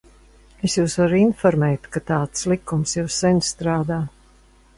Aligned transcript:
Es 0.67 0.77
jūs 0.77 0.95
varu 1.01 1.19
informēt, 1.23 1.85
ka 1.97 2.03
tāds 2.07 2.47
likums 2.53 2.97
jau 2.99 3.05
sen 3.19 3.45
strādā. 3.51 4.01